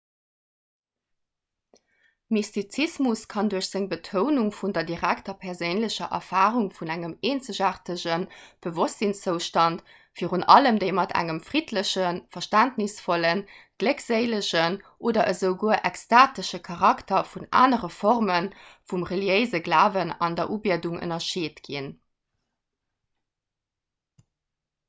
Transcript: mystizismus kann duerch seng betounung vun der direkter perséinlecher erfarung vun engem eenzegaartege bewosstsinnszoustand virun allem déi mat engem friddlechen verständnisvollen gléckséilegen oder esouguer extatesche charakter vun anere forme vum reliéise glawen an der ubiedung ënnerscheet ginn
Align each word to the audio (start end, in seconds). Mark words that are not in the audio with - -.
mystizismus 2.35 3.21
kann 3.33 3.49
duerch 3.53 3.67
seng 3.73 3.83
betounung 3.89 4.47
vun 4.59 4.71
der 4.77 4.85
direkter 4.91 5.35
perséinlecher 5.41 6.07
erfarung 6.19 6.69
vun 6.77 6.91
engem 6.93 7.13
eenzegaartege 7.31 8.15
bewosstsinnszoustand 8.67 9.83
virun 10.21 10.45
allem 10.55 10.79
déi 10.85 10.89
mat 11.01 11.13
engem 11.21 11.41
friddlechen 11.51 12.17
verständnisvollen 12.37 13.43
gléckséilegen 13.83 14.77
oder 15.11 15.25
esouguer 15.35 15.77
extatesche 15.91 16.61
charakter 16.71 17.19
vun 17.35 17.45
anere 17.65 17.91
forme 17.99 18.39
vum 18.93 19.05
reliéise 19.11 19.59
glawen 19.71 20.17
an 20.29 20.39
der 20.41 20.49
ubiedung 20.57 20.97
ënnerscheet 21.07 21.61
ginn 21.69 21.91